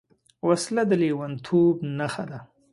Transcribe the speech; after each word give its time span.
وسله 0.47 0.83
د 0.89 0.91
لېونتوب 1.01 1.75
نښه 1.97 2.23
ده 2.29 2.39